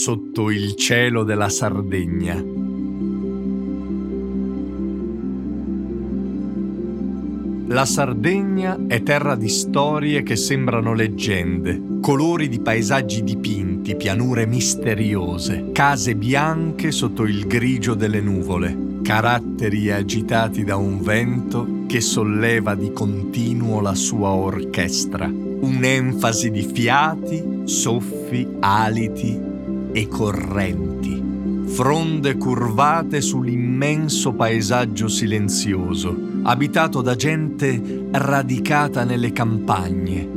sotto 0.00 0.48
il 0.48 0.76
cielo 0.76 1.24
della 1.24 1.50
Sardegna. 1.50 2.42
La 7.66 7.84
Sardegna 7.84 8.78
è 8.88 9.02
terra 9.02 9.34
di 9.34 9.50
storie 9.50 10.22
che 10.22 10.36
sembrano 10.36 10.94
leggende, 10.94 11.98
colori 12.00 12.48
di 12.48 12.60
paesaggi 12.60 13.22
dipinti, 13.22 13.94
pianure 13.94 14.46
misteriose, 14.46 15.68
case 15.72 16.14
bianche 16.14 16.92
sotto 16.92 17.24
il 17.24 17.46
grigio 17.46 17.92
delle 17.92 18.22
nuvole, 18.22 19.02
caratteri 19.02 19.90
agitati 19.90 20.64
da 20.64 20.76
un 20.76 21.02
vento 21.02 21.84
che 21.86 22.00
solleva 22.00 22.74
di 22.74 22.90
continuo 22.94 23.82
la 23.82 23.94
sua 23.94 24.30
orchestra, 24.30 25.26
un'enfasi 25.26 26.50
di 26.50 26.62
fiati, 26.62 27.44
soffi, 27.64 28.48
aliti 28.60 29.49
e 29.92 30.08
correnti, 30.08 31.22
fronde 31.66 32.36
curvate 32.36 33.20
sull'immenso 33.20 34.32
paesaggio 34.32 35.08
silenzioso, 35.08 36.16
abitato 36.42 37.02
da 37.02 37.14
gente 37.14 38.08
radicata 38.10 39.04
nelle 39.04 39.32
campagne, 39.32 40.28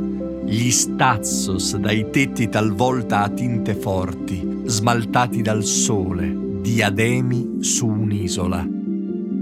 gli 0.44 0.70
stazzos 0.70 1.76
dai 1.76 2.10
tetti 2.10 2.48
talvolta 2.48 3.22
a 3.22 3.28
tinte 3.28 3.74
forti, 3.74 4.62
smaltati 4.64 5.42
dal 5.42 5.64
sole, 5.64 6.60
diademi 6.60 7.58
su 7.60 7.86
un'isola. 7.88 8.66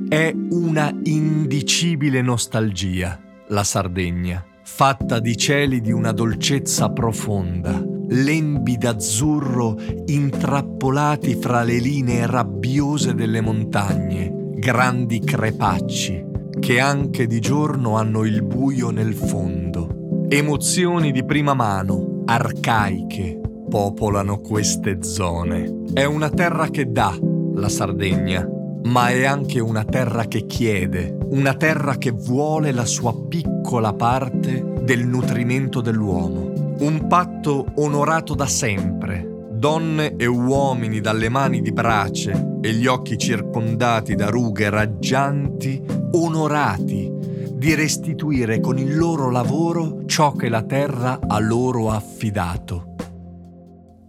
È 0.08 0.34
una 0.50 0.94
indicibile 1.04 2.22
nostalgia, 2.22 3.18
la 3.48 3.64
Sardegna, 3.64 4.44
fatta 4.62 5.18
di 5.18 5.36
cieli 5.36 5.80
di 5.80 5.90
una 5.90 6.12
dolcezza 6.12 6.90
profonda, 6.90 7.91
lembi 8.12 8.76
d'azzurro 8.76 9.76
intrappolati 10.06 11.34
fra 11.34 11.62
le 11.62 11.78
linee 11.78 12.27
rabbiose 12.27 13.14
delle 13.14 13.41
montagne, 13.41 14.50
grandi 14.54 15.19
crepacci 15.20 16.30
che 16.60 16.78
anche 16.78 17.27
di 17.27 17.41
giorno 17.41 17.96
hanno 17.96 18.24
il 18.24 18.42
buio 18.42 18.91
nel 18.91 19.14
fondo. 19.14 20.27
Emozioni 20.28 21.10
di 21.10 21.24
prima 21.24 21.54
mano, 21.54 22.22
arcaiche, 22.27 23.41
popolano 23.69 24.38
queste 24.41 25.02
zone. 25.02 25.82
È 25.92 26.04
una 26.04 26.30
terra 26.30 26.69
che 26.69 26.92
dà, 26.92 27.19
la 27.54 27.69
Sardegna, 27.69 28.47
ma 28.84 29.08
è 29.08 29.24
anche 29.24 29.60
una 29.60 29.84
terra 29.84 30.26
che 30.26 30.47
chiede, 30.47 31.16
una 31.30 31.54
terra 31.54 31.97
che 31.97 32.10
vuole 32.10 32.72
la 32.72 32.86
sua 32.86 33.14
piccola 33.28 33.92
parte 33.94 34.62
del 34.82 35.06
nutrimento 35.06 35.80
dell'uomo. 35.80 36.52
Un 36.83 37.06
patto 37.06 37.64
onorato 37.77 38.34
da 38.34 38.47
sempre. 38.47 39.47
Donne 39.52 40.16
e 40.16 40.27
uomini 40.27 41.00
dalle 41.00 41.28
mani 41.28 41.61
di 41.61 41.70
brace 41.70 42.58
e 42.61 42.72
gli 42.72 42.88
occhi 42.88 43.16
circondati 43.16 44.16
da 44.16 44.28
rughe 44.30 44.69
raggianti, 44.69 45.80
onorati 46.10 47.08
di 47.53 47.77
restituire 47.77 48.58
con 48.58 48.78
il 48.78 48.97
loro 48.97 49.30
lavoro 49.30 50.06
ciò 50.06 50.33
che 50.33 50.48
la 50.48 50.62
terra 50.62 51.20
ha 51.25 51.38
loro 51.38 51.88
affidato. 51.88 52.97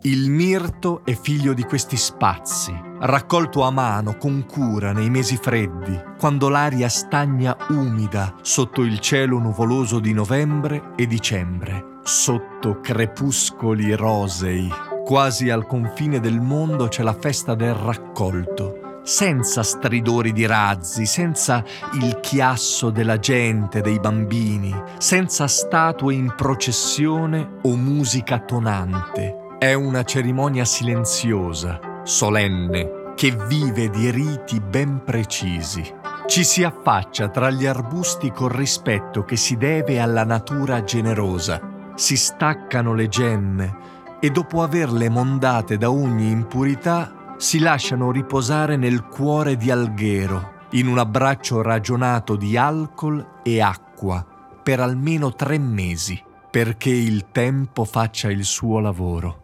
Il 0.02 0.32
mirto 0.32 1.06
è 1.06 1.14
figlio 1.14 1.54
di 1.54 1.62
questi 1.66 1.96
spazi, 1.96 2.74
raccolto 3.02 3.62
a 3.62 3.70
mano 3.70 4.18
con 4.18 4.48
cura 4.48 4.94
nei 4.94 5.12
mesi 5.12 5.38
freddi, 5.38 5.96
quando 6.18 6.50
l'aria 6.50 6.90
stagna 6.90 7.56
umida 7.70 8.34
sotto 8.42 8.82
il 8.82 8.98
cielo 8.98 9.38
nuvoloso 9.38 10.00
di 10.00 10.12
novembre 10.12 10.94
e 10.96 11.06
dicembre 11.06 11.92
Sotto 12.06 12.82
crepuscoli 12.82 13.96
rosei, 13.96 14.70
quasi 15.06 15.50
al 15.50 15.66
confine 15.66 16.20
del 16.20 16.42
mondo 16.42 16.90
c'è 16.90 17.02
la 17.02 17.16
festa 17.18 17.56
del 17.56 17.74
raccolto, 17.74 19.00
senza 19.04 19.64
stridori 19.64 20.34
di 20.34 20.46
razzi, 20.46 21.06
senza 21.06 21.64
il 21.94 22.20
chiasso 22.20 22.90
della 22.90 23.20
gente, 23.20 23.80
dei 23.80 24.02
bambini, 24.02 24.76
senza 24.98 25.48
statue 25.48 26.14
in 26.14 26.34
processione 26.36 27.60
o 27.62 27.78
musica 27.78 28.40
tonante. 28.40 29.56
È 29.58 29.72
una 29.74 30.04
cerimonia 30.04 30.66
silenziosa, 30.66 32.02
solenne, 32.04 33.14
che 33.16 33.34
vive 33.48 33.90
di 33.90 34.12
riti 34.12 34.60
ben 34.60 35.04
precisi. 35.06 35.90
Ci 36.28 36.44
si 36.44 36.66
affaccia 36.66 37.30
tra 37.30 37.50
gli 37.50 37.66
arbusti 37.66 38.30
col 38.32 38.52
rispetto 38.52 39.24
che 39.24 39.38
si 39.38 39.56
deve 39.56 40.02
alla 40.02 40.26
natura 40.26 40.84
generosa 40.84 41.72
si 41.96 42.18
staccano 42.18 42.94
le 42.94 43.08
gemme 43.08 43.78
e 44.20 44.30
dopo 44.30 44.64
averle 44.64 45.10
mondate 45.10 45.78
da 45.78 45.92
ogni 45.92 46.30
impurità 46.30 47.36
si 47.38 47.60
lasciano 47.60 48.12
riposare 48.12 48.78
nel 48.78 49.04
cuore 49.08 49.58
di 49.58 49.70
Alghero, 49.70 50.62
in 50.72 50.88
un 50.88 50.98
abbraccio 50.98 51.62
ragionato 51.62 52.36
di 52.36 52.56
alcol 52.56 53.42
e 53.44 53.62
acqua, 53.62 54.26
per 54.64 54.80
almeno 54.80 55.34
tre 55.34 55.58
mesi, 55.58 56.22
perché 56.50 56.90
il 56.90 57.28
tempo 57.32 57.84
faccia 57.84 58.32
il 58.32 58.46
suo 58.46 58.80
lavoro. 58.80 59.42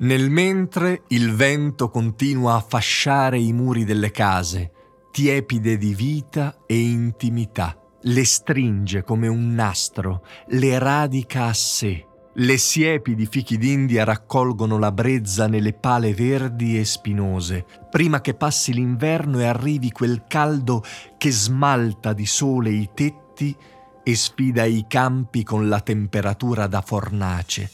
Nel 0.00 0.30
mentre 0.30 1.04
il 1.08 1.34
vento 1.34 1.88
continua 1.90 2.54
a 2.54 2.64
fasciare 2.66 3.38
i 3.38 3.52
muri 3.52 3.84
delle 3.84 4.10
case, 4.10 4.72
tiepide 5.10 5.76
di 5.78 5.94
vita 5.94 6.58
e 6.66 6.78
intimità 6.78 7.76
le 8.02 8.24
stringe 8.24 9.02
come 9.02 9.26
un 9.26 9.54
nastro, 9.54 10.22
le 10.48 10.78
radica 10.78 11.46
a 11.46 11.52
sé. 11.52 12.04
Le 12.40 12.56
siepi 12.56 13.16
di 13.16 13.26
fichi 13.26 13.58
d'India 13.58 14.04
raccolgono 14.04 14.78
la 14.78 14.92
brezza 14.92 15.48
nelle 15.48 15.72
pale 15.72 16.14
verdi 16.14 16.78
e 16.78 16.84
spinose, 16.84 17.64
prima 17.90 18.20
che 18.20 18.34
passi 18.34 18.72
l'inverno 18.72 19.40
e 19.40 19.46
arrivi 19.46 19.90
quel 19.90 20.22
caldo 20.28 20.84
che 21.16 21.32
smalta 21.32 22.12
di 22.12 22.26
sole 22.26 22.70
i 22.70 22.90
tetti 22.94 23.56
e 24.04 24.14
sfida 24.14 24.64
i 24.64 24.84
campi 24.86 25.42
con 25.42 25.68
la 25.68 25.80
temperatura 25.80 26.68
da 26.68 26.80
fornace. 26.80 27.70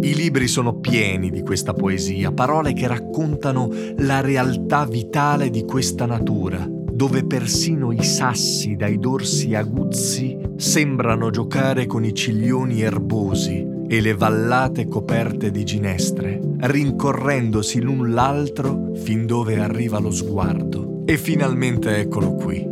I 0.00 0.14
libri 0.14 0.48
sono 0.48 0.78
pieni 0.78 1.30
di 1.30 1.42
questa 1.42 1.74
poesia, 1.74 2.32
parole 2.32 2.72
che 2.72 2.86
raccontano 2.86 3.68
la 3.98 4.22
realtà 4.22 4.86
vitale 4.86 5.50
di 5.50 5.64
questa 5.64 6.06
natura 6.06 6.75
dove 6.96 7.24
persino 7.24 7.92
i 7.92 8.02
sassi 8.02 8.74
dai 8.74 8.98
dorsi 8.98 9.54
aguzzi 9.54 10.38
sembrano 10.56 11.28
giocare 11.28 11.84
con 11.84 12.06
i 12.06 12.14
ciglioni 12.14 12.80
erbosi 12.80 13.84
e 13.86 14.00
le 14.00 14.14
vallate 14.14 14.88
coperte 14.88 15.50
di 15.50 15.62
ginestre, 15.62 16.40
rincorrendosi 16.58 17.82
l'un 17.82 18.14
l'altro 18.14 18.92
fin 18.94 19.26
dove 19.26 19.60
arriva 19.60 19.98
lo 19.98 20.10
sguardo. 20.10 21.02
E 21.04 21.18
finalmente 21.18 21.98
eccolo 21.98 22.32
qui, 22.32 22.66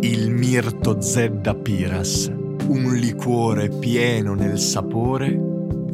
il 0.00 0.30
mirto 0.30 1.00
Zedda 1.00 1.54
Piras, 1.54 2.30
un 2.68 2.94
liquore 2.96 3.70
pieno 3.70 4.34
nel 4.34 4.58
sapore 4.58 5.40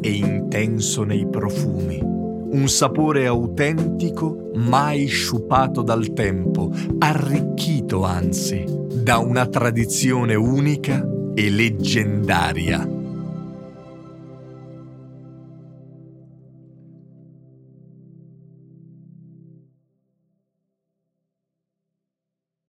e 0.01 0.11
intenso 0.11 1.05
nei 1.05 1.25
profumi 1.25 2.16
un 2.51 2.67
sapore 2.67 3.27
autentico 3.27 4.49
mai 4.55 5.05
sciupato 5.05 5.81
dal 5.81 6.13
tempo, 6.13 6.71
arricchito 6.99 8.03
anzi 8.03 8.63
da 8.67 9.17
una 9.17 9.47
tradizione 9.47 10.35
unica 10.35 11.05
e 11.33 11.49
leggendaria. 11.49 12.96